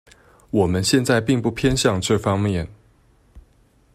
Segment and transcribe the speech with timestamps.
[0.49, 2.67] 我們現在並不偏向這方面